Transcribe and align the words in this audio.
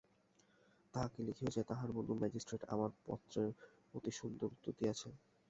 তাহাকে 0.93 1.19
লিখিও 1.27 1.53
যে, 1.55 1.61
তাহার 1.63 1.89
বন্ধু 1.91 2.13
ম্যাজিষ্ট্রেট 2.15 2.61
আমার 2.69 2.91
পত্রের 3.05 3.49
অতি 3.93 4.11
সুন্দর 4.11 4.47
উত্তর 4.47 4.71
দিয়াছেন। 4.79 5.13